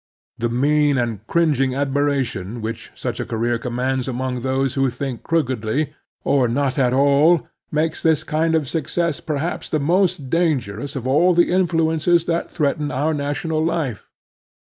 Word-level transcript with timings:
The 0.39 0.49
mean 0.49 0.97
and 0.97 1.27
cringing 1.27 1.75
admiration 1.75 2.59
which 2.59 2.89
such 2.95 3.19
a 3.19 3.25
career 3.27 3.59
commands 3.59 4.07
among 4.07 4.41
those 4.41 4.73
who 4.73 4.89
think 4.89 5.21
crookedly 5.21 5.93
or 6.23 6.47
not 6.47 6.79
at 6.79 6.91
all 6.91 7.47
makes 7.71 8.01
this 8.01 8.23
kind 8.23 8.55
of 8.55 8.67
success 8.67 9.19
perhaps 9.19 9.69
the 9.69 9.79
most 9.79 10.27
dangerous 10.31 10.95
of 10.95 11.05
all 11.05 11.35
the 11.35 11.51
influences 11.51 12.25
that 12.25 12.49
threaten 12.49 12.89
our 12.89 13.13
national 13.13 13.63
life. 13.63 14.09